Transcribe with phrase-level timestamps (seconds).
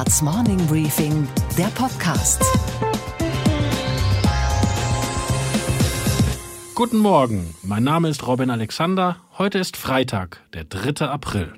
[0.00, 2.42] Handelsblatts Morning Briefing, der Podcast.
[6.74, 9.16] Guten Morgen, mein Name ist Robin Alexander.
[9.36, 11.06] Heute ist Freitag, der 3.
[11.06, 11.52] April.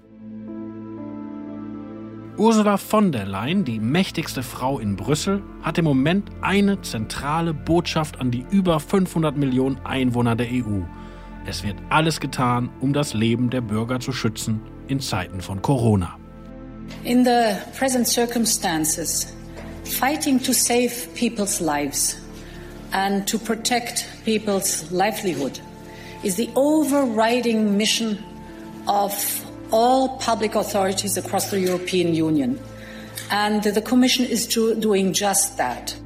[2.36, 8.18] Ursula von der Leyen, die mächtigste Frau in Brüssel, hat im Moment eine zentrale Botschaft
[8.18, 10.80] an die über 500 Millionen Einwohner der EU.
[11.46, 16.16] Es wird alles getan, um das Leben der Bürger zu schützen in Zeiten von Corona.
[17.04, 19.32] In the present circumstances,
[19.84, 22.18] fighting to save people's lives
[22.92, 25.58] and to protect people's livelihood
[26.22, 28.22] is the overriding mission
[28.86, 29.12] of
[29.72, 32.60] all public authorities across the European Union.
[33.30, 35.96] And the Commission is doing just that.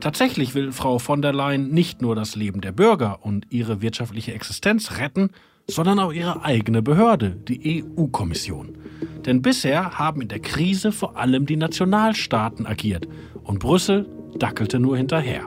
[0.00, 4.32] Tatsächlich will Frau von der Leyen nicht nur das Leben der Bürger und ihre wirtschaftliche
[4.32, 5.30] Existenz retten,
[5.66, 8.78] sondern auch ihre eigene Behörde, die EU-Kommission.
[9.26, 13.06] Denn bisher haben in der Krise vor allem die Nationalstaaten agiert
[13.44, 14.06] und Brüssel
[14.38, 15.46] dackelte nur hinterher.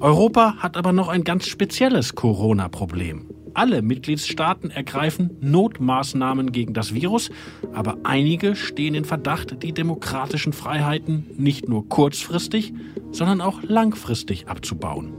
[0.00, 3.26] Europa hat aber noch ein ganz spezielles Corona-Problem.
[3.58, 7.28] Alle Mitgliedstaaten ergreifen Notmaßnahmen gegen das Virus,
[7.72, 12.72] aber einige stehen in Verdacht, die demokratischen Freiheiten nicht nur kurzfristig,
[13.10, 15.12] sondern auch langfristig abzubauen.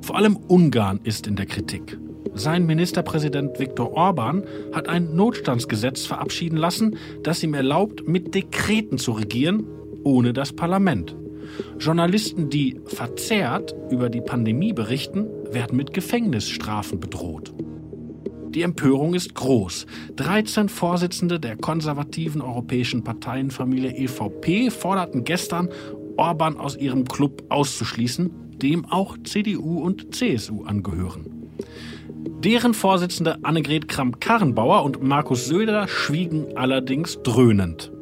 [0.00, 1.96] Vor allem Ungarn ist in der Kritik.
[2.34, 9.12] Sein Ministerpräsident Viktor Orban hat ein Notstandsgesetz verabschieden lassen, das ihm erlaubt, mit Dekreten zu
[9.12, 9.64] regieren,
[10.02, 11.14] ohne das Parlament.
[11.78, 17.54] Journalisten, die verzerrt über die Pandemie berichten, werden mit Gefängnisstrafen bedroht.
[18.54, 19.86] Die Empörung ist groß.
[20.14, 25.70] 13 Vorsitzende der konservativen europäischen Parteienfamilie EVP forderten gestern,
[26.16, 28.30] Orban aus ihrem Club auszuschließen,
[28.62, 31.48] dem auch CDU und CSU angehören.
[32.44, 37.93] Deren Vorsitzende Annegret Kramp-Karrenbauer und Markus Söder schwiegen allerdings dröhnend.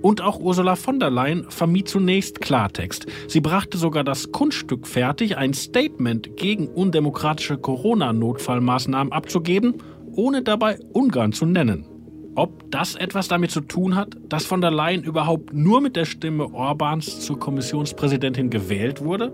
[0.00, 3.06] Und auch Ursula von der Leyen vermied zunächst Klartext.
[3.28, 9.74] Sie brachte sogar das Kunststück fertig, ein Statement gegen undemokratische Corona-Notfallmaßnahmen abzugeben,
[10.14, 11.86] ohne dabei Ungarn zu nennen.
[12.34, 16.06] Ob das etwas damit zu tun hat, dass von der Leyen überhaupt nur mit der
[16.06, 19.32] Stimme Orbans zur Kommissionspräsidentin gewählt wurde?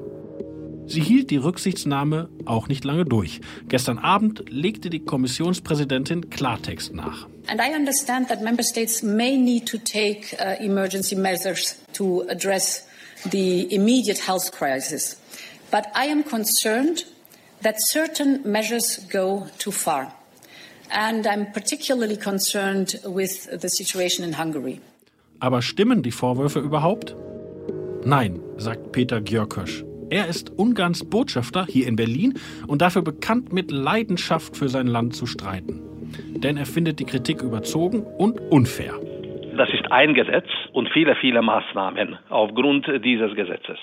[0.88, 3.40] Sie hielt die Rücksichtsnahme auch nicht lange durch.
[3.68, 7.26] Gestern Abend legte die Kommissionspräsidentin Klartext nach.
[7.46, 12.86] And I understand that member states may need to take uh, emergency measures to address
[13.30, 15.16] the immediate health crisis.
[15.70, 17.04] But I am concerned
[17.62, 20.12] that certain measures go too far.
[20.90, 24.80] And I'm particularly concerned with the situation in Hungary.
[25.40, 27.14] Aber stimmen die Vorwürfe überhaupt?
[28.04, 29.84] Nein, sagt Peter Gjörkösch.
[30.10, 32.34] Er ist Ungarns Botschafter hier in Berlin
[32.66, 35.82] und dafür bekannt, mit Leidenschaft für sein Land zu streiten.
[36.34, 38.94] Denn er findet die Kritik überzogen und unfair.
[39.56, 43.78] Das ist ein Gesetz und viele, viele Maßnahmen aufgrund dieses Gesetzes.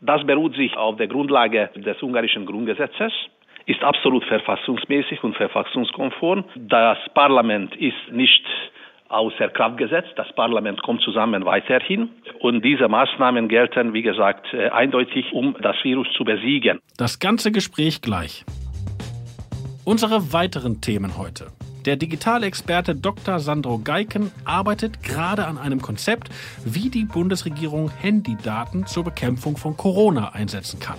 [0.00, 3.12] Das beruht sich auf der Grundlage des ungarischen Grundgesetzes,
[3.66, 6.44] ist absolut verfassungsmäßig und verfassungskonform.
[6.56, 8.44] Das Parlament ist nicht
[9.10, 10.12] außer Kraft gesetzt.
[10.16, 12.10] Das Parlament kommt zusammen weiterhin.
[12.40, 16.80] Und diese Maßnahmen gelten, wie gesagt, äh, eindeutig, um das Virus zu besiegen.
[16.96, 18.44] Das ganze Gespräch gleich.
[19.84, 21.46] Unsere weiteren Themen heute.
[21.86, 23.38] Der Digitalexperte Dr.
[23.38, 26.28] Sandro Geiken arbeitet gerade an einem Konzept,
[26.64, 30.98] wie die Bundesregierung Handydaten zur Bekämpfung von Corona einsetzen kann.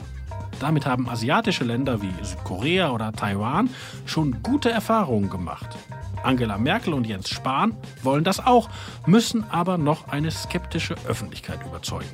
[0.59, 3.69] Damit haben asiatische Länder wie Südkorea oder Taiwan
[4.05, 5.78] schon gute Erfahrungen gemacht.
[6.23, 8.69] Angela Merkel und Jens Spahn wollen das auch,
[9.05, 12.09] müssen aber noch eine skeptische Öffentlichkeit überzeugen.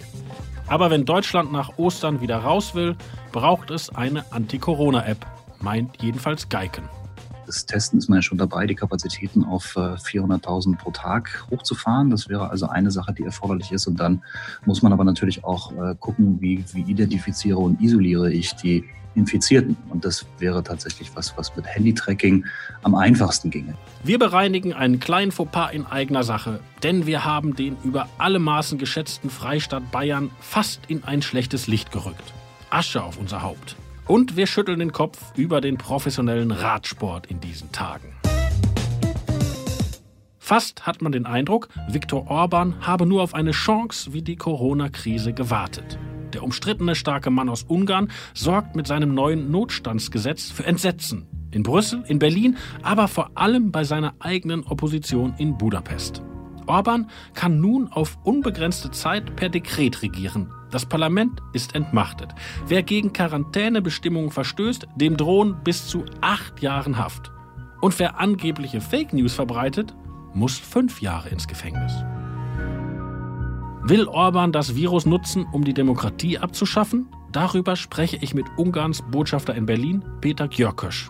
[0.67, 2.95] Aber wenn Deutschland nach Ostern wieder raus will,
[3.31, 5.25] braucht es eine Anti-Corona-App,
[5.59, 6.89] meint jedenfalls Geiken.
[7.47, 12.09] Das Testen ist man ja schon dabei, die Kapazitäten auf 400.000 äh, pro Tag hochzufahren.
[12.09, 13.87] Das wäre also eine Sache, die erforderlich ist.
[13.87, 14.21] Und dann
[14.65, 18.83] muss man aber natürlich auch äh, gucken, wie, wie identifiziere und isoliere ich die
[19.15, 19.77] Infizierten.
[19.89, 22.45] Und das wäre tatsächlich was, was mit Handy-Tracking
[22.83, 23.75] am einfachsten ginge.
[24.03, 28.77] Wir bereinigen einen kleinen Fauxpas in eigener Sache, denn wir haben den über alle Maßen
[28.77, 32.33] geschätzten Freistaat Bayern fast in ein schlechtes Licht gerückt.
[32.69, 33.77] Asche auf unser Haupt.
[34.07, 38.13] Und wir schütteln den Kopf über den professionellen Radsport in diesen Tagen.
[40.37, 45.33] Fast hat man den Eindruck, Viktor Orban habe nur auf eine Chance wie die Corona-Krise
[45.33, 45.99] gewartet.
[46.31, 51.27] Der umstrittene starke Mann aus Ungarn sorgt mit seinem neuen Notstandsgesetz für Entsetzen.
[51.51, 56.21] In Brüssel, in Berlin, aber vor allem bei seiner eigenen Opposition in Budapest.
[56.67, 60.51] Orban kann nun auf unbegrenzte Zeit per Dekret regieren.
[60.69, 62.33] Das Parlament ist entmachtet.
[62.67, 67.31] Wer gegen Quarantänebestimmungen verstößt, dem drohen bis zu acht Jahren Haft.
[67.81, 69.95] Und wer angebliche Fake News verbreitet,
[70.33, 71.93] muss fünf Jahre ins Gefängnis.
[73.83, 77.07] Will Orban das Virus nutzen, um die Demokratie abzuschaffen?
[77.31, 81.09] Darüber spreche ich mit Ungarns Botschafter in Berlin, Peter Gjörkösch.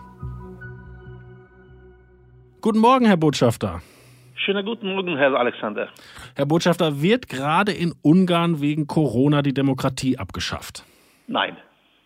[2.60, 3.82] Guten Morgen, Herr Botschafter.
[4.48, 5.90] Schönen guten Morgen, Herr Alexander.
[6.34, 10.84] Herr Botschafter, wird gerade in Ungarn wegen Corona die Demokratie abgeschafft?
[11.26, 11.58] Nein,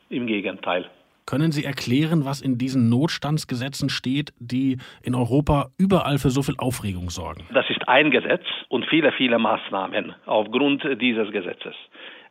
[0.08, 0.90] im Gegenteil.
[1.24, 6.56] Können Sie erklären, was in diesen Notstandsgesetzen steht, die in Europa überall für so viel
[6.58, 7.46] Aufregung sorgen?
[7.54, 11.76] Das ist ein Gesetz und viele, viele Maßnahmen aufgrund dieses Gesetzes.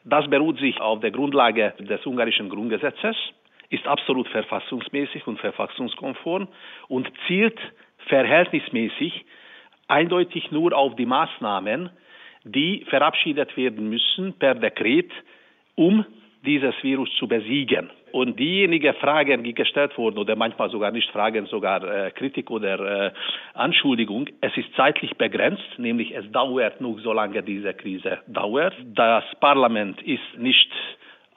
[0.03, 3.15] Das beruht sich auf der Grundlage des ungarischen Grundgesetzes,
[3.69, 6.49] ist absolut verfassungsmäßig und verfassungskonform
[6.89, 7.57] und zielt
[8.09, 9.23] verhältnismäßig
[9.91, 11.89] eindeutig nur auf die Maßnahmen,
[12.43, 15.11] die verabschiedet werden müssen per Dekret,
[15.75, 16.05] um
[16.45, 17.91] dieses Virus zu besiegen.
[18.11, 23.05] Und diejenigen Fragen, die gestellt wurden, oder manchmal sogar nicht Fragen, sogar äh, Kritik oder
[23.07, 23.11] äh,
[23.53, 28.73] Anschuldigung, es ist zeitlich begrenzt, nämlich es dauert noch so lange diese Krise dauert.
[28.95, 30.71] Das Parlament ist nicht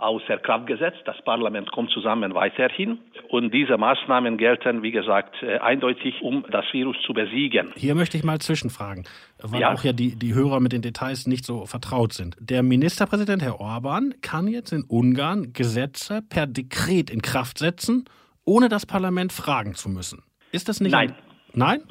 [0.04, 1.00] außer Kraft gesetzt.
[1.06, 2.98] Das Parlament kommt zusammen weiterhin.
[3.30, 7.72] Und diese Maßnahmen gelten, wie gesagt, äh, eindeutig, um das Virus zu besiegen.
[7.76, 9.04] Hier möchte ich mal zwischenfragen,
[9.42, 9.72] weil ja.
[9.72, 12.36] auch ja die, die Hörer mit den Details nicht so vertraut sind.
[12.38, 18.04] Der Ministerpräsident, Herr Orban, kann jetzt in Ungarn Gesetze per Dekret in Kraft setzen,
[18.44, 20.22] ohne das Parlament fragen zu müssen.
[20.52, 20.92] Ist das nicht?
[20.92, 21.10] Nein.
[21.10, 21.16] Ein...
[21.54, 21.82] Nein?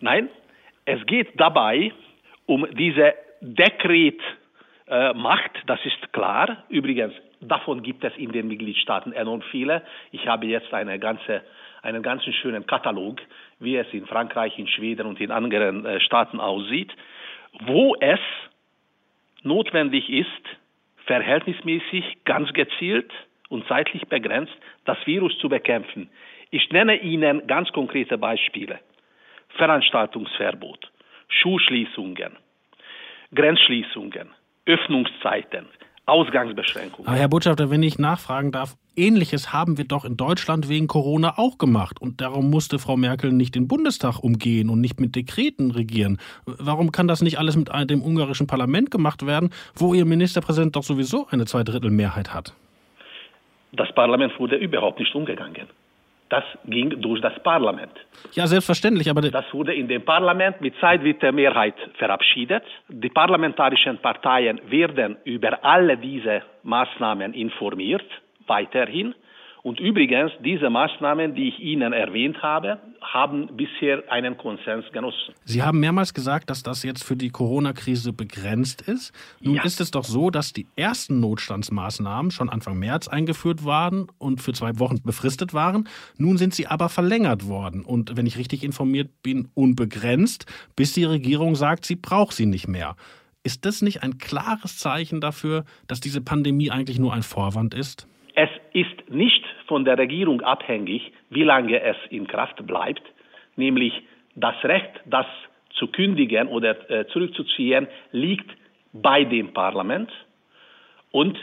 [0.00, 0.28] Nein.
[0.86, 1.92] Es geht dabei
[2.46, 3.12] um diese
[3.42, 4.16] Dekretmacht,
[4.88, 6.64] äh, das ist klar.
[6.70, 9.82] Übrigens, Davon gibt es in den Mitgliedstaaten enorm viele.
[10.10, 11.42] Ich habe jetzt eine ganze,
[11.82, 13.20] einen ganzen schönen Katalog,
[13.60, 16.92] wie es in Frankreich, in Schweden und in anderen äh, Staaten aussieht,
[17.60, 18.20] wo es
[19.42, 20.28] notwendig ist,
[21.06, 23.10] verhältnismäßig, ganz gezielt
[23.48, 24.52] und zeitlich begrenzt
[24.84, 26.10] das Virus zu bekämpfen.
[26.50, 28.80] Ich nenne Ihnen ganz konkrete Beispiele.
[29.50, 30.90] Veranstaltungsverbot,
[31.28, 32.36] Schulschließungen,
[33.34, 34.30] Grenzschließungen,
[34.66, 35.66] Öffnungszeiten,
[36.08, 37.06] Ausgangsbeschränkungen.
[37.06, 41.34] Aber Herr Botschafter, wenn ich nachfragen darf, Ähnliches haben wir doch in Deutschland wegen Corona
[41.36, 42.00] auch gemacht.
[42.00, 46.18] Und darum musste Frau Merkel nicht den Bundestag umgehen und nicht mit Dekreten regieren.
[46.46, 50.82] Warum kann das nicht alles mit dem ungarischen Parlament gemacht werden, wo Ihr Ministerpräsident doch
[50.82, 52.54] sowieso eine Zweidrittelmehrheit hat?
[53.72, 55.68] Das Parlament wurde überhaupt nicht umgegangen.
[56.28, 57.92] Das ging durch das Parlament.
[58.32, 62.64] Ja, selbstverständlich, aber das wurde in dem Parlament mit zeitweiter Mehrheit verabschiedet.
[62.88, 68.04] Die parlamentarischen Parteien werden über alle diese Maßnahmen informiert,
[68.46, 69.14] weiterhin.
[69.68, 75.34] Und übrigens, diese Maßnahmen, die ich Ihnen erwähnt habe, haben bisher einen Konsens genossen.
[75.44, 79.12] Sie haben mehrmals gesagt, dass das jetzt für die Corona-Krise begrenzt ist.
[79.42, 79.64] Nun ja.
[79.64, 84.54] ist es doch so, dass die ersten Notstandsmaßnahmen schon Anfang März eingeführt waren und für
[84.54, 85.86] zwei Wochen befristet waren.
[86.16, 91.04] Nun sind sie aber verlängert worden und, wenn ich richtig informiert bin, unbegrenzt, bis die
[91.04, 92.96] Regierung sagt, sie braucht sie nicht mehr.
[93.42, 98.08] Ist das nicht ein klares Zeichen dafür, dass diese Pandemie eigentlich nur ein Vorwand ist?
[98.40, 103.02] Es ist nicht von der Regierung abhängig, wie lange es in Kraft bleibt,
[103.56, 103.92] nämlich
[104.36, 105.26] das Recht, das
[105.70, 108.48] zu kündigen oder äh, zurückzuziehen, liegt
[108.92, 110.08] bei dem Parlament.
[111.10, 111.36] Und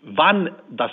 [0.00, 0.90] wann das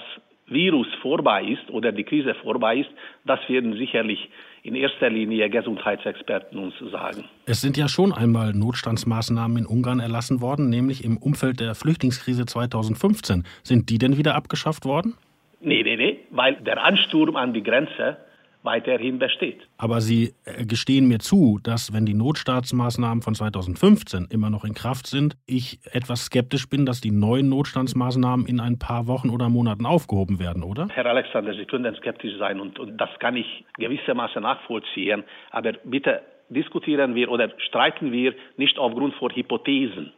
[0.47, 2.89] Virus vorbei ist oder die Krise vorbei ist,
[3.23, 4.29] das werden sicherlich
[4.63, 7.23] in erster Linie Gesundheitsexperten uns sagen.
[7.45, 12.45] Es sind ja schon einmal Notstandsmaßnahmen in Ungarn erlassen worden, nämlich im Umfeld der Flüchtlingskrise
[12.45, 13.45] 2015.
[13.63, 15.15] Sind die denn wieder abgeschafft worden?
[15.61, 18.17] Nee, nee, nee, weil der Ansturm an die Grenze
[18.63, 19.67] weiterhin besteht.
[19.77, 24.73] Aber Sie äh, gestehen mir zu, dass wenn die Notstaatsmaßnahmen von 2015 immer noch in
[24.73, 29.49] Kraft sind, ich etwas skeptisch bin, dass die neuen Notstandsmaßnahmen in ein paar Wochen oder
[29.49, 30.87] Monaten aufgehoben werden, oder?
[30.91, 35.23] Herr Alexander, Sie können skeptisch sein und, und das kann ich gewissermaßen nachvollziehen.
[35.51, 40.11] Aber bitte diskutieren wir oder streiten wir nicht aufgrund von Hypothesen.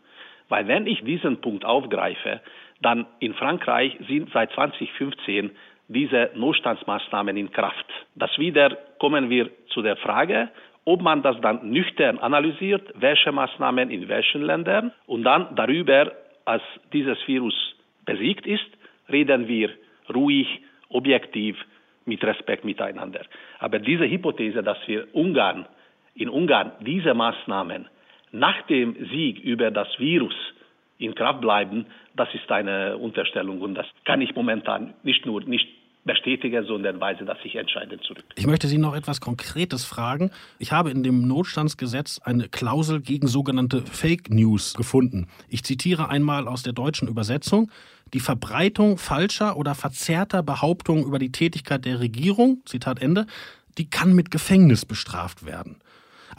[0.50, 2.42] Weil wenn ich diesen Punkt aufgreife,
[2.82, 5.52] dann in Frankreich sind seit 2015
[5.88, 7.86] diese Notstandsmaßnahmen in Kraft.
[8.16, 10.50] Das wieder kommen wir zu der Frage,
[10.86, 16.12] ob man das dann nüchtern analysiert, welche Maßnahmen in welchen Ländern und dann darüber,
[16.46, 17.54] als dieses Virus
[18.06, 18.66] besiegt ist,
[19.12, 19.70] reden wir
[20.14, 20.48] ruhig,
[20.90, 21.58] objektiv,
[22.06, 23.22] mit Respekt miteinander.
[23.60, 25.68] Aber diese Hypothese, dass wir Ungarn,
[26.16, 27.88] in Ungarn diese Maßnahmen
[28.32, 30.34] nach dem Sieg über das Virus
[31.02, 35.68] in Kraft bleiben, das ist eine Unterstellung und das kann ich momentan nicht nur nicht
[36.04, 38.24] bestätigen, sondern weise das sich entscheidend zurück.
[38.36, 40.32] Ich möchte Sie noch etwas Konkretes fragen.
[40.58, 45.28] Ich habe in dem Notstandsgesetz eine Klausel gegen sogenannte Fake News gefunden.
[45.48, 47.72] Ich zitiere einmal aus der deutschen Übersetzung.
[48.14, 53.26] Die Verbreitung falscher oder verzerrter Behauptungen über die Tätigkeit der Regierung, Zitat Ende,
[53.78, 55.78] die kann mit Gefängnis bestraft werden.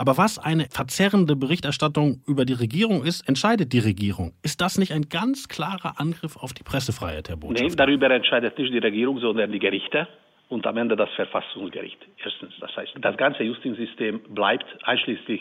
[0.03, 4.33] Aber was eine verzerrende Berichterstattung über die Regierung ist, entscheidet die Regierung.
[4.43, 7.69] Ist das nicht ein ganz klarer Angriff auf die Pressefreiheit, Herr Botschafter?
[7.69, 10.09] Nein, darüber entscheidet nicht die Regierung, sondern die Gerichte
[10.49, 11.99] und am Ende das Verfassungsgericht.
[12.17, 15.41] Erstens, das heißt, das ganze Justizsystem bleibt einschließlich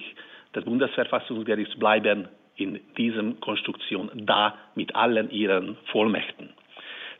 [0.53, 6.49] des Bundesverfassungsgerichts bleiben in diesem Konstruktion da mit allen ihren Vollmächten.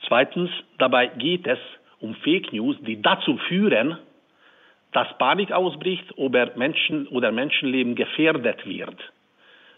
[0.07, 1.57] Zweitens, dabei geht es
[2.01, 3.98] um Fake News, die dazu führen,
[4.91, 8.98] dass Panik ausbricht oder Menschen oder Menschenleben gefährdet wird.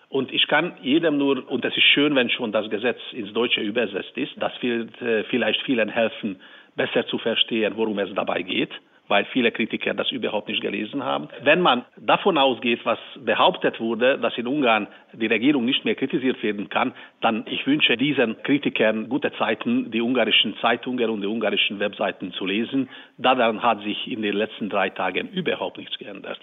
[0.09, 3.61] Und ich kann jedem nur, und es ist schön, wenn schon das Gesetz ins Deutsche
[3.61, 6.39] übersetzt ist, das wird äh, vielleicht vielen helfen,
[6.75, 8.71] besser zu verstehen, worum es dabei geht
[9.13, 11.27] weil viele Kritiker das überhaupt nicht gelesen haben.
[11.43, 16.41] Wenn man davon ausgeht, was behauptet wurde, dass in Ungarn die Regierung nicht mehr kritisiert
[16.41, 21.79] werden kann, dann ich wünsche diesen Kritikern gute Zeiten, die ungarischen Zeitungen und die ungarischen
[21.79, 22.89] Webseiten zu lesen.
[23.19, 26.41] Daran hat sich in den letzten drei Tagen überhaupt nichts geändert.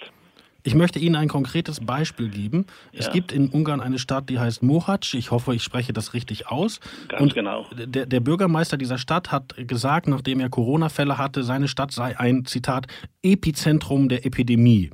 [0.62, 2.66] Ich möchte Ihnen ein konkretes Beispiel geben.
[2.92, 3.12] Es ja.
[3.12, 5.14] gibt in Ungarn eine Stadt, die heißt Mohacs.
[5.14, 6.80] Ich hoffe, ich spreche das richtig aus.
[7.08, 7.66] Ganz Und genau.
[7.74, 12.44] Der, der Bürgermeister dieser Stadt hat gesagt, nachdem er Corona-Fälle hatte, seine Stadt sei ein,
[12.44, 12.86] Zitat,
[13.22, 14.90] Epizentrum der Epidemie.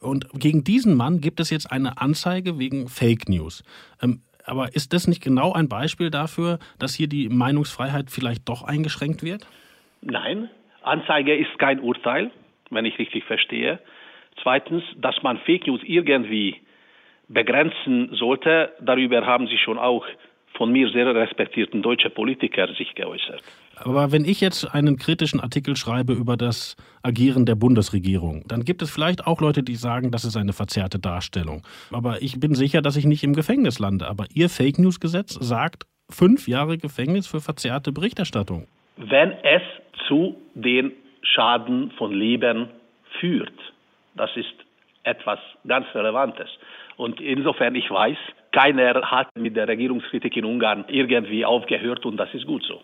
[0.00, 3.62] Und gegen diesen Mann gibt es jetzt eine Anzeige wegen Fake News.
[4.02, 8.62] Ähm, aber ist das nicht genau ein Beispiel dafür, dass hier die Meinungsfreiheit vielleicht doch
[8.62, 9.46] eingeschränkt wird?
[10.02, 10.50] Nein,
[10.82, 12.30] Anzeige ist kein Urteil,
[12.70, 13.80] wenn ich richtig verstehe.
[14.44, 16.56] Zweitens, dass man Fake News irgendwie
[17.28, 20.04] begrenzen sollte, darüber haben sich schon auch
[20.56, 23.42] von mir sehr respektierten deutsche Politiker sich geäußert.
[23.76, 28.82] Aber wenn ich jetzt einen kritischen Artikel schreibe über das Agieren der Bundesregierung, dann gibt
[28.82, 31.62] es vielleicht auch Leute, die sagen, das ist eine verzerrte Darstellung.
[31.90, 34.06] Aber ich bin sicher, dass ich nicht im Gefängnis lande.
[34.06, 38.68] Aber Ihr Fake News Gesetz sagt fünf Jahre Gefängnis für verzerrte Berichterstattung.
[38.96, 39.62] Wenn es
[40.06, 42.68] zu den Schaden von Leben
[43.18, 43.73] führt.
[44.14, 44.54] Das ist
[45.04, 46.48] etwas ganz Relevantes.
[46.96, 48.16] Und insofern, ich weiß,
[48.52, 52.80] keiner hat mit der Regierungskritik in Ungarn irgendwie aufgehört und das ist gut so.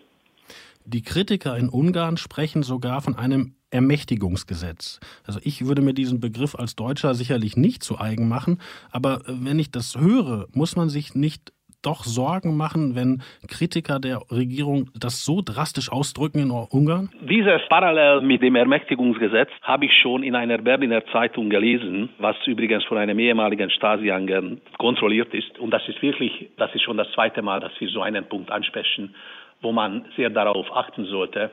[0.85, 4.99] Die Kritiker in Ungarn sprechen sogar von einem Ermächtigungsgesetz.
[5.25, 8.59] Also ich würde mir diesen Begriff als Deutscher sicherlich nicht zu eigen machen,
[8.91, 14.21] aber wenn ich das höre, muss man sich nicht doch Sorgen machen, wenn Kritiker der
[14.31, 17.09] Regierung das so drastisch ausdrücken in Ungarn?
[17.21, 22.83] Dieses Parallel mit dem Ermächtigungsgesetz habe ich schon in einer Berliner Zeitung gelesen, was übrigens
[22.85, 25.57] von einem ehemaligen Stasi-Agent kontrolliert ist.
[25.59, 28.51] Und das ist wirklich, das ist schon das zweite Mal, dass wir so einen Punkt
[28.51, 29.15] ansprechen,
[29.61, 31.51] wo man sehr darauf achten sollte,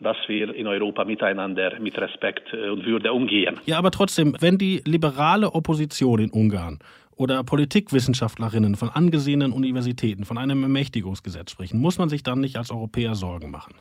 [0.00, 3.58] dass wir in Europa miteinander mit Respekt und Würde umgehen.
[3.64, 6.78] Ja, aber trotzdem, wenn die liberale Opposition in Ungarn
[7.16, 12.70] oder Politikwissenschaftlerinnen von angesehenen Universitäten von einem Ermächtigungsgesetz sprechen, muss man sich dann nicht als
[12.70, 13.74] Europäer Sorgen machen?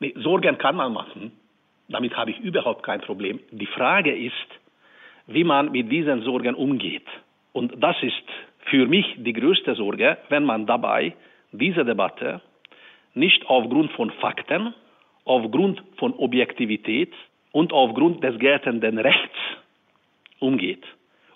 [0.00, 1.32] Nee, Sorgen kann man machen.
[1.88, 3.40] Damit habe ich überhaupt kein Problem.
[3.50, 4.34] Die Frage ist,
[5.26, 7.06] wie man mit diesen Sorgen umgeht.
[7.52, 8.24] Und das ist
[8.70, 11.14] für mich die größte Sorge, wenn man dabei
[11.52, 12.40] diese Debatte
[13.14, 14.74] nicht aufgrund von Fakten,
[15.24, 17.12] aufgrund von Objektivität
[17.52, 19.36] und aufgrund des geltenden Rechts
[20.40, 20.84] umgeht.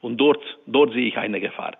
[0.06, 1.72] Und dort, dort sehe ich eine Gefahr.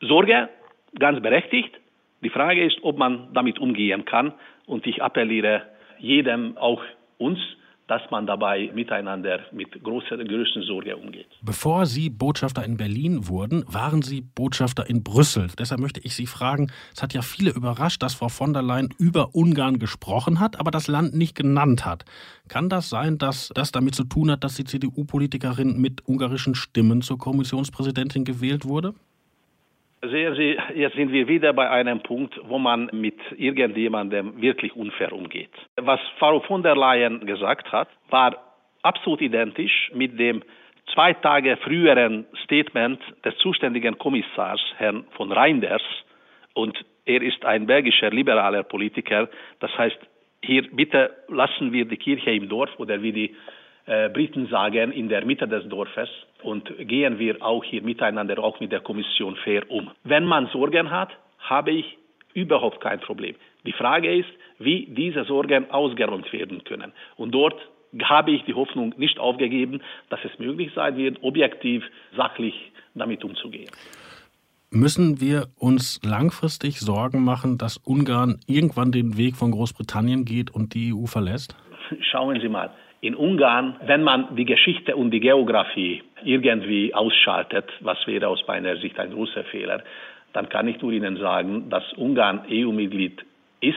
[0.00, 0.48] Sorge,
[0.96, 1.74] ganz berechtigt.
[2.22, 4.32] Die Frage ist, ob man damit umgehen kann.
[4.66, 5.62] Und ich appelliere
[5.98, 6.80] jedem, auch
[7.18, 7.40] uns,
[7.88, 10.18] dass man dabei miteinander mit großer,
[10.66, 11.26] Sorge umgeht.
[11.42, 15.48] Bevor Sie Botschafter in Berlin wurden, waren Sie Botschafter in Brüssel.
[15.58, 18.90] Deshalb möchte ich Sie fragen, es hat ja viele überrascht, dass Frau von der Leyen
[18.98, 22.04] über Ungarn gesprochen hat, aber das Land nicht genannt hat.
[22.48, 27.00] Kann das sein, dass das damit zu tun hat, dass die CDU-Politikerin mit ungarischen Stimmen
[27.00, 28.94] zur Kommissionspräsidentin gewählt wurde?
[30.00, 35.12] Sehen Sie, jetzt sind wir wieder bei einem Punkt, wo man mit irgendjemandem wirklich unfair
[35.12, 35.50] umgeht.
[35.76, 38.36] Was Frau von der Leyen gesagt hat, war
[38.82, 40.42] absolut identisch mit dem
[40.94, 45.82] zwei Tage früheren Statement des zuständigen Kommissars, Herrn von Reinders.
[46.54, 49.28] Und er ist ein belgischer liberaler Politiker.
[49.58, 49.98] Das heißt,
[50.44, 53.36] hier bitte lassen wir die Kirche im Dorf oder wie die
[54.12, 56.10] Briten sagen, in der Mitte des Dorfes
[56.42, 59.90] und gehen wir auch hier miteinander, auch mit der Kommission fair um.
[60.04, 61.96] Wenn man Sorgen hat, habe ich
[62.34, 63.34] überhaupt kein Problem.
[63.64, 64.28] Die Frage ist,
[64.58, 66.92] wie diese Sorgen ausgeräumt werden können.
[67.16, 67.58] Und dort
[68.02, 69.80] habe ich die Hoffnung nicht aufgegeben,
[70.10, 71.82] dass es möglich sein wird, objektiv,
[72.14, 72.54] sachlich
[72.94, 73.70] damit umzugehen.
[74.70, 80.74] Müssen wir uns langfristig Sorgen machen, dass Ungarn irgendwann den Weg von Großbritannien geht und
[80.74, 81.56] die EU verlässt?
[82.00, 88.04] Schauen Sie mal, in Ungarn, wenn man die Geschichte und die Geografie irgendwie ausschaltet, was
[88.06, 89.82] wäre aus meiner Sicht ein großer Fehler,
[90.32, 93.24] dann kann ich nur Ihnen sagen, dass Ungarn EU-Mitglied
[93.60, 93.76] ist,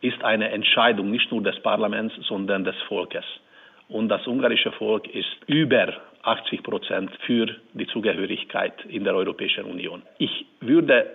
[0.00, 3.24] ist eine Entscheidung nicht nur des Parlaments, sondern des Volkes.
[3.88, 10.02] und das ungarische Volk ist über 80 Prozent für die Zugehörigkeit in der Europäischen Union.
[10.18, 11.06] Ich würde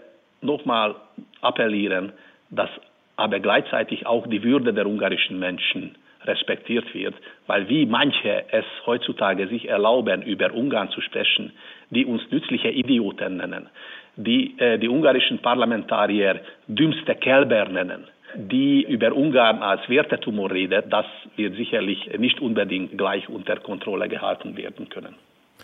[0.41, 0.95] nochmal
[1.41, 2.11] appellieren,
[2.51, 2.69] dass
[3.15, 5.95] aber gleichzeitig auch die Würde der ungarischen Menschen
[6.25, 7.15] respektiert wird,
[7.47, 11.51] weil wie manche es heutzutage sich erlauben, über Ungarn zu sprechen,
[11.89, 13.69] die uns nützliche Idioten nennen,
[14.15, 21.05] die äh, die ungarischen Parlamentarier dümmste Kälber nennen, die über Ungarn als Wertetumor redet, das
[21.35, 25.15] wird sicherlich nicht unbedingt gleich unter Kontrolle gehalten werden können.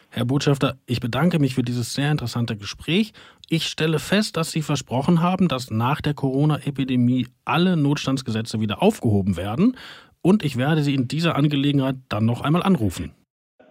[0.10, 3.12] Herr Botschafter, ich bedanke mich für dieses sehr interessante Gespräch.
[3.50, 9.38] Ich stelle fest, dass Sie versprochen haben, dass nach der Corona-Epidemie alle Notstandsgesetze wieder aufgehoben
[9.38, 9.78] werden.
[10.26, 13.14] Und ich werde Sie in dieser Angelegenheit dann noch einmal anrufen.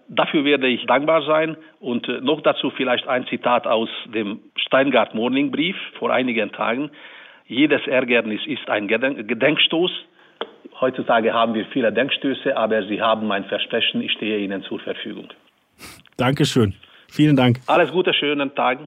[0.08, 1.56] Dafür werde ich dankbar sein.
[1.80, 6.90] Und äh, noch dazu vielleicht ein Zitat aus dem Steingart Morning Brief vor einigen Tagen.
[7.46, 9.90] Jedes Ärgernis ist ein Gedenkstoß.
[10.80, 15.26] Heutzutage haben wir viele Denkstöße, aber Sie haben mein Versprechen, ich stehe Ihnen zur Verfügung.
[16.16, 16.72] Dankeschön.
[17.08, 17.58] Vielen Dank.
[17.66, 18.78] Alles Gute, schönen Tag.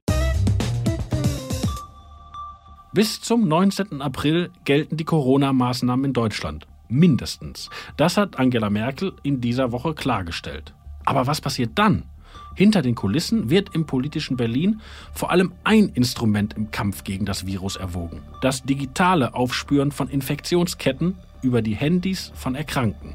[2.94, 4.00] Bis zum 19.
[4.00, 6.66] April gelten die Corona-Maßnahmen in Deutschland.
[6.88, 7.70] Mindestens.
[7.96, 10.74] Das hat Angela Merkel in dieser Woche klargestellt.
[11.04, 12.04] Aber was passiert dann?
[12.54, 14.80] Hinter den Kulissen wird im politischen Berlin
[15.12, 18.20] vor allem ein Instrument im Kampf gegen das Virus erwogen.
[18.42, 23.14] Das digitale Aufspüren von Infektionsketten über die Handys von Erkrankten.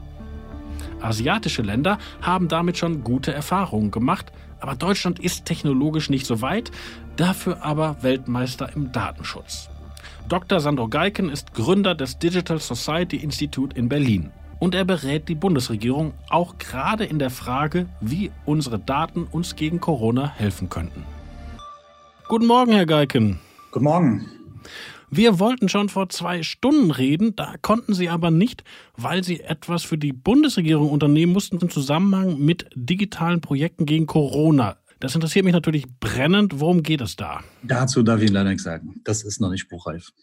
[1.02, 6.72] Asiatische Länder haben damit schon gute Erfahrungen gemacht, aber Deutschland ist technologisch nicht so weit,
[7.18, 9.70] dafür aber Weltmeister im Datenschutz.
[10.30, 10.60] Dr.
[10.62, 16.14] Sandro Geiken ist Gründer des Digital Society Institute in Berlin und er berät die Bundesregierung
[16.30, 21.04] auch gerade in der Frage, wie unsere Daten uns gegen Corona helfen könnten.
[22.30, 23.42] Guten Morgen, Herr Geiken.
[23.72, 24.26] Guten Morgen.
[25.10, 28.64] Wir wollten schon vor zwei Stunden reden, da konnten Sie aber nicht,
[28.96, 34.78] weil Sie etwas für die Bundesregierung unternehmen mussten im Zusammenhang mit digitalen Projekten gegen Corona.
[35.04, 36.62] Das interessiert mich natürlich brennend.
[36.62, 37.42] Worum geht es da?
[37.62, 39.02] Dazu darf ich Ihnen leider nichts sagen.
[39.04, 40.14] Das ist noch nicht spruchreif.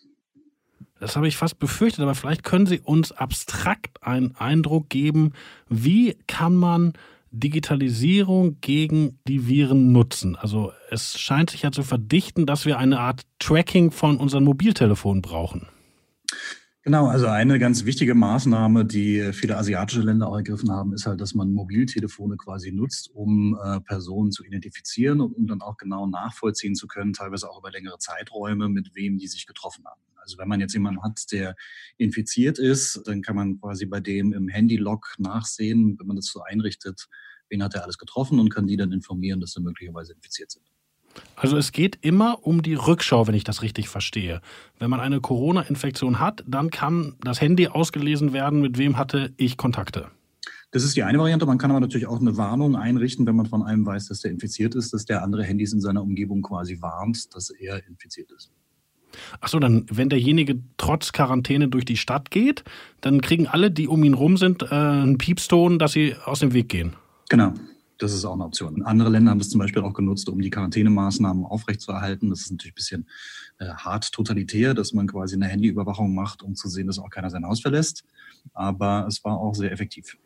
[0.98, 5.34] Das habe ich fast befürchtet, aber vielleicht können Sie uns abstrakt einen Eindruck geben,
[5.68, 6.94] wie kann man
[7.30, 10.34] Digitalisierung gegen die Viren nutzen?
[10.34, 15.20] Also es scheint sich ja zu verdichten, dass wir eine Art Tracking von unseren Mobiltelefonen
[15.20, 15.66] brauchen.
[16.82, 21.20] Genau, also eine ganz wichtige Maßnahme, die viele asiatische Länder auch ergriffen haben, ist halt,
[21.20, 26.06] dass man Mobiltelefone quasi nutzt, um äh, Personen zu identifizieren und um dann auch genau
[26.06, 30.00] nachvollziehen zu können, teilweise auch über längere Zeiträume, mit wem die sich getroffen haben.
[30.16, 31.54] Also wenn man jetzt jemanden hat, der
[31.98, 36.40] infiziert ist, dann kann man quasi bei dem im Handy-Log nachsehen, wenn man das so
[36.42, 37.08] einrichtet,
[37.50, 40.64] wen hat er alles getroffen und kann die dann informieren, dass sie möglicherweise infiziert sind.
[41.36, 44.40] Also es geht immer um die Rückschau, wenn ich das richtig verstehe.
[44.78, 49.56] Wenn man eine Corona-Infektion hat, dann kann das Handy ausgelesen werden, mit wem hatte ich
[49.56, 50.08] Kontakte.
[50.72, 51.46] Das ist die eine Variante.
[51.46, 54.30] Man kann aber natürlich auch eine Warnung einrichten, wenn man von einem weiß, dass der
[54.30, 58.52] infiziert ist, dass der andere Handys in seiner Umgebung quasi warnt, dass er infiziert ist.
[59.40, 62.62] Achso, dann, wenn derjenige trotz Quarantäne durch die Stadt geht,
[63.00, 66.52] dann kriegen alle, die um ihn rum sind, äh, einen Piepston, dass sie aus dem
[66.52, 66.94] Weg gehen.
[67.28, 67.52] Genau.
[68.00, 68.82] Das ist auch eine Option.
[68.82, 72.30] Andere Länder haben das zum Beispiel auch genutzt, um die Quarantänemaßnahmen aufrechtzuerhalten.
[72.30, 73.08] Das ist natürlich ein bisschen
[73.58, 77.28] äh, hart totalitär, dass man quasi eine Handyüberwachung macht, um zu sehen, dass auch keiner
[77.28, 78.04] sein Haus verlässt.
[78.54, 80.16] Aber es war auch sehr effektiv.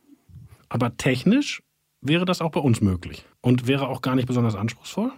[0.68, 1.62] Aber technisch
[2.00, 5.10] wäre das auch bei uns möglich und wäre auch gar nicht besonders anspruchsvoll?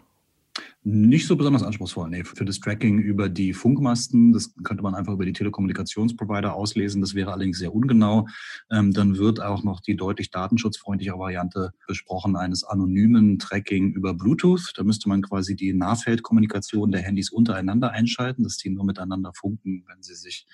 [0.88, 2.22] Nicht so besonders anspruchsvoll, nee.
[2.22, 7.00] Für das Tracking über die Funkmasten, das könnte man einfach über die Telekommunikationsprovider auslesen.
[7.00, 8.28] Das wäre allerdings sehr ungenau.
[8.70, 14.74] Ähm, dann wird auch noch die deutlich datenschutzfreundlichere Variante besprochen eines anonymen Tracking über Bluetooth.
[14.76, 19.82] Da müsste man quasi die Nahfeldkommunikation der Handys untereinander einschalten, dass die nur miteinander funken,
[19.88, 20.46] wenn sie sich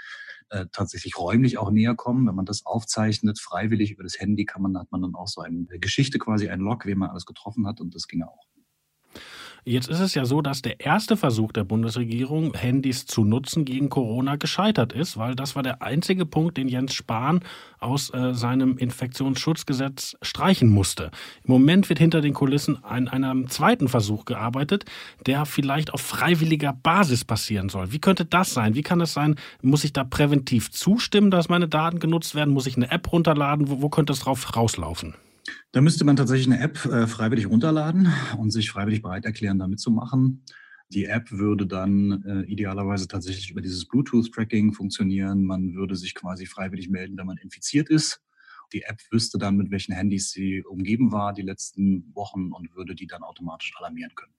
[0.48, 2.26] äh, tatsächlich räumlich auch näher kommen.
[2.26, 5.42] Wenn man das aufzeichnet, freiwillig über das Handy, kann man, hat man dann auch so
[5.42, 8.46] eine Geschichte quasi, ein Log, wen man alles getroffen hat und das ginge auch.
[9.64, 13.90] Jetzt ist es ja so, dass der erste Versuch der Bundesregierung, Handys zu nutzen gegen
[13.90, 17.42] Corona, gescheitert ist, weil das war der einzige Punkt, den Jens Spahn
[17.79, 21.12] aus äh, seinem Infektionsschutzgesetz streichen musste.
[21.44, 24.85] Im Moment wird hinter den Kulissen an einem zweiten Versuch gearbeitet,
[25.27, 27.92] der vielleicht auf freiwilliger Basis passieren soll.
[27.92, 28.75] Wie könnte das sein?
[28.75, 29.37] Wie kann es sein?
[29.62, 32.53] Muss ich da präventiv zustimmen, dass meine Daten genutzt werden?
[32.53, 33.70] Muss ich eine App runterladen?
[33.70, 35.14] Wo, wo könnte es drauf rauslaufen?
[35.72, 39.66] Da müsste man tatsächlich eine App äh, freiwillig runterladen und sich freiwillig bereit erklären, da
[39.66, 40.44] mitzumachen.
[40.90, 45.44] Die App würde dann äh, idealerweise tatsächlich über dieses Bluetooth-Tracking funktionieren.
[45.44, 48.20] Man würde sich quasi freiwillig melden, wenn man infiziert ist.
[48.72, 52.94] Die App wüsste dann, mit welchen Handys sie umgeben war die letzten Wochen und würde
[52.94, 54.32] die dann automatisch alarmieren können.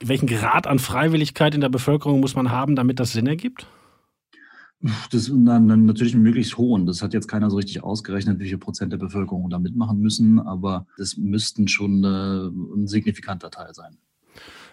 [0.00, 3.66] Welchen Grad an Freiwilligkeit in der Bevölkerung muss man haben, damit das Sinn ergibt?
[5.10, 6.86] Das dann natürlich möglichst hohen.
[6.86, 10.38] Das hat jetzt keiner so richtig ausgerechnet, wie viel Prozent der Bevölkerung da mitmachen müssen,
[10.38, 13.96] aber das müssten schon äh, ein signifikanter Teil sein.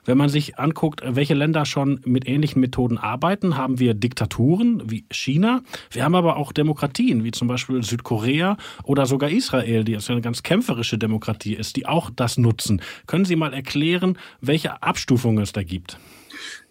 [0.05, 5.05] Wenn man sich anguckt, welche Länder schon mit ähnlichen Methoden arbeiten, haben wir Diktaturen wie
[5.09, 5.61] China.
[5.91, 10.43] Wir haben aber auch Demokratien wie zum Beispiel Südkorea oder sogar Israel, die eine ganz
[10.43, 12.81] kämpferische Demokratie ist, die auch das nutzen.
[13.07, 15.97] Können Sie mal erklären, welche Abstufungen es da gibt?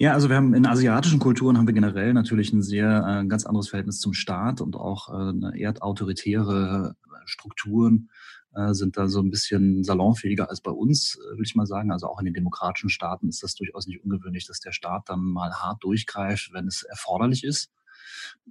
[0.03, 3.47] Ja, also wir haben in asiatischen Kulturen haben wir generell natürlich ein sehr äh, ganz
[3.47, 8.11] anderes Verhältnis zum Staat und auch äh, eine eher autoritäre Strukturen
[8.53, 11.93] äh, sind da so ein bisschen salonfähiger als bei uns, äh, will ich mal sagen.
[11.93, 15.21] Also auch in den demokratischen Staaten ist das durchaus nicht ungewöhnlich, dass der Staat dann
[15.21, 17.71] mal hart durchgreift, wenn es erforderlich ist.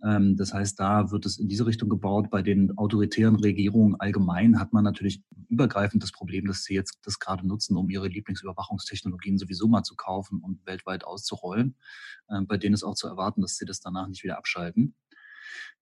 [0.03, 2.29] Ähm, das heißt, da wird es in diese Richtung gebaut.
[2.29, 7.19] Bei den autoritären Regierungen allgemein hat man natürlich übergreifend das Problem, dass sie jetzt das
[7.19, 11.75] gerade nutzen, um ihre Lieblingsüberwachungstechnologien sowieso mal zu kaufen und weltweit auszurollen.
[12.29, 14.95] Ähm, bei denen ist auch zu erwarten, dass sie das danach nicht wieder abschalten.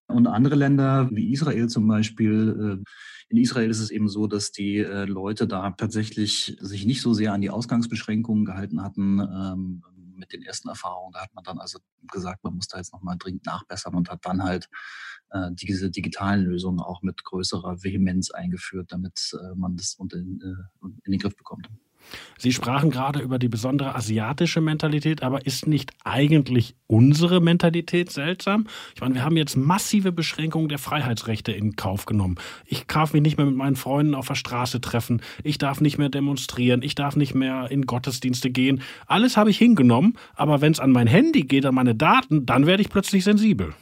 [0.08, 2.89] Und andere Länder wie Israel zum Beispiel, äh,
[3.30, 7.13] in Israel ist es eben so, dass die äh, Leute da tatsächlich sich nicht so
[7.13, 9.84] sehr an die Ausgangsbeschränkungen gehalten hatten ähm,
[10.19, 11.13] mit den ersten Erfahrungen.
[11.13, 11.79] Da hat man dann also
[12.12, 14.69] gesagt, man muss da jetzt nochmal dringend nachbessern und hat dann halt
[15.32, 20.39] äh, diese digitalen Lösungen auch mit größerer Vehemenz eingeführt, damit man das in
[21.05, 21.69] den Griff bekommt.
[22.38, 28.67] Sie sprachen gerade über die besondere asiatische Mentalität, aber ist nicht eigentlich unsere Mentalität seltsam?
[28.95, 32.36] Ich meine, wir haben jetzt massive Beschränkungen der Freiheitsrechte in Kauf genommen.
[32.65, 35.22] Ich darf mich nicht mehr mit meinen Freunden auf der Straße treffen.
[35.43, 36.82] Ich darf nicht mehr demonstrieren.
[36.82, 38.82] Ich darf nicht mehr in Gottesdienste gehen.
[39.06, 42.65] Alles habe ich hingenommen, aber wenn es an mein Handy geht, an meine Daten, dann
[42.65, 43.74] werde ich plötzlich sensibel.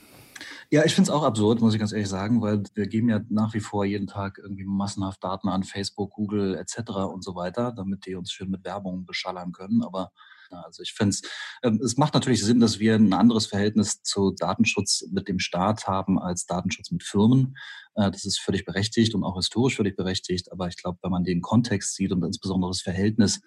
[0.70, 3.22] Ja, ich finde es auch absurd, muss ich ganz ehrlich sagen, weil wir geben ja
[3.30, 6.90] nach wie vor jeden Tag irgendwie massenhaft Daten an Facebook, Google etc.
[7.10, 9.82] und so weiter, damit die uns schön mit Werbung beschallern können.
[9.82, 10.12] Aber
[10.52, 11.22] also ich finde es,
[11.64, 15.88] ähm, es macht natürlich Sinn, dass wir ein anderes Verhältnis zu Datenschutz mit dem Staat
[15.88, 17.58] haben als Datenschutz mit Firmen.
[17.96, 20.52] Äh, das ist völlig berechtigt und auch historisch völlig berechtigt.
[20.52, 23.38] Aber ich glaube, wenn man den Kontext sieht und insbesondere das Verhältnis,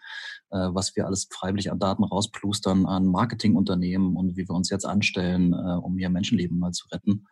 [0.50, 4.86] äh, was wir alles freiwillig an Daten rausplustern an Marketingunternehmen und wie wir uns jetzt
[4.86, 7.26] anstellen, äh, um hier Menschenleben mal zu retten,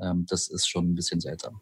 [0.00, 1.60] ähm, das ist schon ein bisschen seltsam.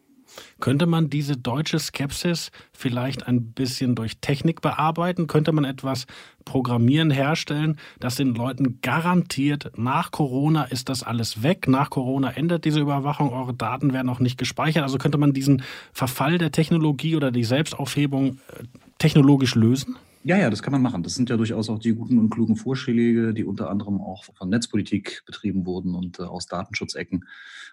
[0.59, 5.27] Könnte man diese deutsche Skepsis vielleicht ein bisschen durch Technik bearbeiten?
[5.27, 6.05] Könnte man etwas
[6.45, 12.63] programmieren, herstellen, das den Leuten garantiert, nach Corona ist das alles weg, nach Corona endet
[12.63, 14.83] diese Überwachung, eure Daten werden auch nicht gespeichert.
[14.83, 18.63] Also könnte man diesen Verfall der Technologie oder die Selbstaufhebung äh,
[18.97, 19.97] technologisch lösen?
[20.27, 21.03] Ja, ja, das kann man machen.
[21.03, 24.49] Das sind ja durchaus auch die guten und klugen Vorschläge, die unter anderem auch von
[24.49, 27.23] Netzpolitik betrieben wurden und äh, aus Datenschutzecken.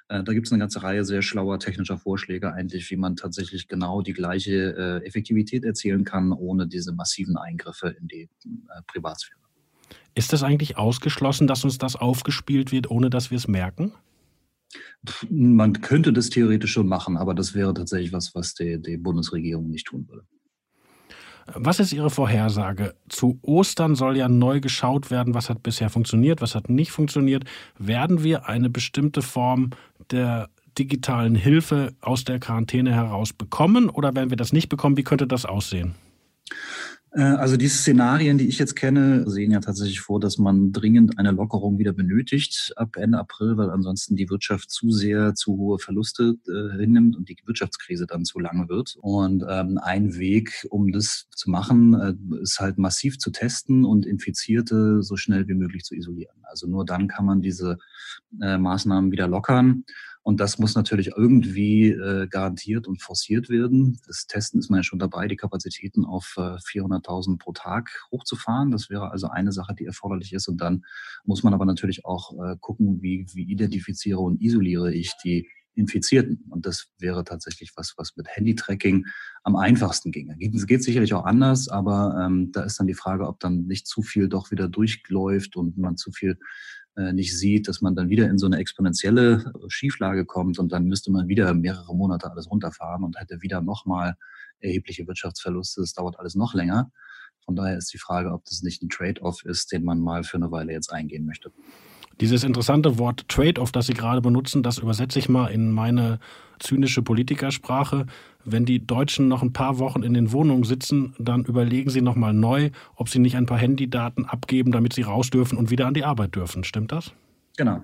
[0.06, 3.66] Äh, da gibt es eine ganze Reihe sehr schlauer technischer Vorschläge eigentlich, wie man tatsächlich
[3.66, 9.40] genau die gleiche äh, Effektivität erzielen kann, ohne diese massiven Eingriffe in die äh, Privatsphäre.
[10.14, 13.94] Ist das eigentlich ausgeschlossen, dass uns das aufgespielt wird, ohne dass wir es merken?
[15.28, 19.70] Man könnte das theoretisch schon machen, aber das wäre tatsächlich was, was die, die Bundesregierung
[19.70, 20.24] nicht tun würde.
[21.52, 22.94] Was ist Ihre Vorhersage?
[23.08, 27.44] Zu Ostern soll ja neu geschaut werden, was hat bisher funktioniert, was hat nicht funktioniert.
[27.78, 29.70] Werden wir eine bestimmte Form
[30.10, 34.96] der digitalen Hilfe aus der Quarantäne heraus bekommen oder werden wir das nicht bekommen?
[34.96, 35.94] Wie könnte das aussehen?
[37.14, 41.18] Äh, also die Szenarien, die ich jetzt kenne, sehen ja tatsächlich vor, dass man dringend
[41.18, 45.78] eine Lockerung wieder benötigt ab Ende April, weil ansonsten die Wirtschaft zu sehr zu hohe
[45.78, 48.96] Verluste äh, hinnimmt und die Wirtschaftskrise dann zu lange wird.
[49.00, 54.06] Und ähm, ein Weg, um das zu machen, äh, ist halt massiv zu testen und
[54.06, 56.36] Infizierte so schnell wie möglich zu isolieren.
[56.42, 57.78] Also nur dann kann man diese
[58.42, 59.84] äh, Maßnahmen wieder lockern.
[60.24, 64.00] Und das muss natürlich irgendwie äh, garantiert und forciert werden.
[64.06, 68.70] Das Testen ist man ja schon dabei, die Kapazitäten auf äh, 400.000 pro Tag hochzufahren.
[68.70, 70.48] Das wäre also eine Sache, die erforderlich ist.
[70.48, 70.86] Und dann
[71.24, 76.44] muss man aber natürlich auch äh, gucken, wie, wie identifiziere und isoliere ich die Infizierten.
[76.48, 79.04] Und das wäre tatsächlich was, was mit Handy-Tracking
[79.42, 80.36] am einfachsten ginge.
[80.54, 83.86] Es geht sicherlich auch anders, aber ähm, da ist dann die Frage, ob dann nicht
[83.86, 86.38] zu viel doch wieder durchläuft und man zu viel
[86.96, 91.10] nicht sieht, dass man dann wieder in so eine exponentielle Schieflage kommt und dann müsste
[91.10, 94.14] man wieder mehrere Monate alles runterfahren und hätte wieder nochmal
[94.60, 95.80] erhebliche Wirtschaftsverluste.
[95.80, 96.92] Das dauert alles noch länger.
[97.44, 100.36] Von daher ist die Frage, ob das nicht ein Trade-off ist, den man mal für
[100.36, 101.52] eine Weile jetzt eingehen möchte.
[102.20, 106.20] Dieses interessante Wort Trade-off, das Sie gerade benutzen, das übersetze ich mal in meine
[106.60, 108.06] zynische Politikersprache.
[108.44, 112.34] Wenn die Deutschen noch ein paar Wochen in den Wohnungen sitzen, dann überlegen sie nochmal
[112.34, 115.94] neu, ob sie nicht ein paar Handydaten abgeben, damit sie raus dürfen und wieder an
[115.94, 116.62] die Arbeit dürfen.
[116.62, 117.12] Stimmt das?
[117.56, 117.82] Genau.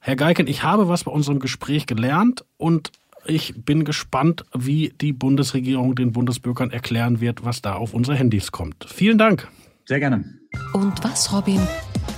[0.00, 2.90] Herr Geiken, ich habe was bei unserem Gespräch gelernt und
[3.24, 8.50] ich bin gespannt, wie die Bundesregierung den Bundesbürgern erklären wird, was da auf unsere Handys
[8.50, 8.84] kommt.
[8.88, 9.48] Vielen Dank.
[9.84, 10.41] Sehr gerne.
[10.72, 11.60] Und was, Robin,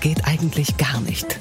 [0.01, 1.39] geht eigentlich gar nicht?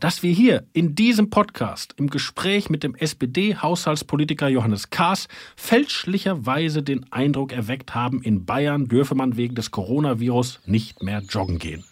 [0.00, 7.10] Dass wir hier in diesem Podcast im Gespräch mit dem SPD-Haushaltspolitiker Johannes Kaas fälschlicherweise den
[7.12, 11.84] Eindruck erweckt haben, in Bayern dürfe man wegen des Coronavirus nicht mehr joggen gehen.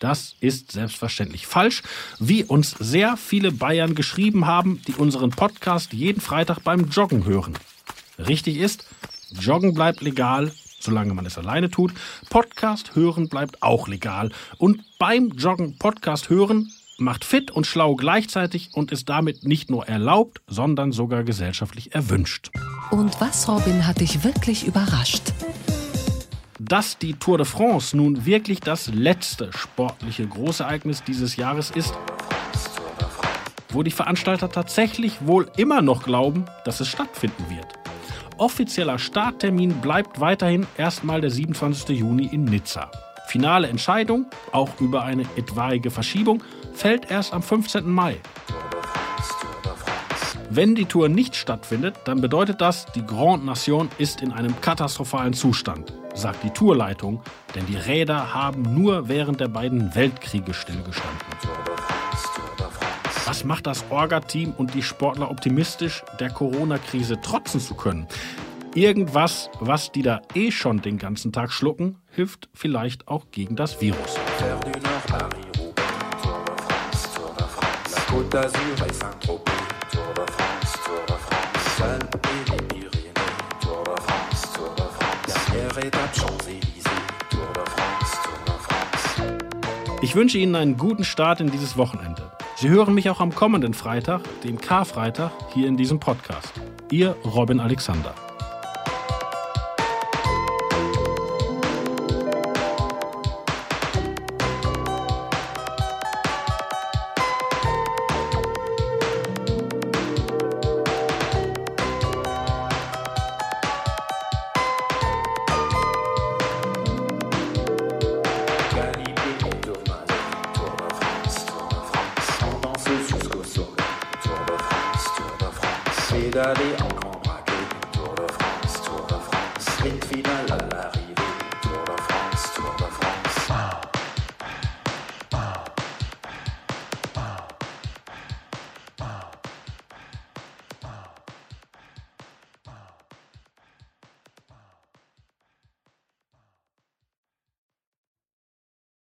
[0.00, 1.82] Das ist selbstverständlich falsch,
[2.18, 7.56] wie uns sehr viele Bayern geschrieben haben, die unseren Podcast jeden Freitag beim Joggen hören.
[8.18, 8.86] Richtig ist,
[9.30, 11.92] Joggen bleibt legal, solange man es alleine tut.
[12.30, 14.30] Podcast hören bleibt auch legal.
[14.58, 19.88] Und beim Joggen Podcast hören macht fit und schlau gleichzeitig und ist damit nicht nur
[19.88, 22.50] erlaubt, sondern sogar gesellschaftlich erwünscht.
[22.90, 25.32] Und was, Robin, hat dich wirklich überrascht?
[26.58, 31.94] Dass die Tour de France nun wirklich das letzte sportliche Großereignis dieses Jahres ist,
[33.70, 37.81] wo die Veranstalter tatsächlich wohl immer noch glauben, dass es stattfinden wird.
[38.42, 41.90] Offizieller Starttermin bleibt weiterhin erstmal der 27.
[41.90, 42.90] Juni in Nizza.
[43.28, 46.42] Finale Entscheidung, auch über eine etwaige Verschiebung,
[46.74, 47.88] fällt erst am 15.
[47.88, 48.16] Mai.
[50.50, 55.34] Wenn die Tour nicht stattfindet, dann bedeutet das, die Grande Nation ist in einem katastrophalen
[55.34, 57.22] Zustand, sagt die Tourleitung,
[57.54, 61.61] denn die Räder haben nur während der beiden Weltkriege stillgestanden.
[63.32, 68.06] Was macht das Orga-Team und die Sportler optimistisch, der Corona-Krise trotzen zu können?
[68.74, 73.80] Irgendwas, was die da eh schon den ganzen Tag schlucken, hilft vielleicht auch gegen das
[73.80, 74.18] Virus.
[90.02, 92.30] Ich wünsche Ihnen einen guten Start in dieses Wochenende.
[92.62, 96.52] Sie hören mich auch am kommenden Freitag, dem Karfreitag, hier in diesem Podcast.
[96.92, 98.14] Ihr Robin Alexander.